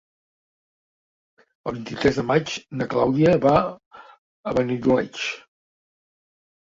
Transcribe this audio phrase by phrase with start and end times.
[1.71, 5.21] El vint-i-tres de maig na Clàudia va a Benidoleig.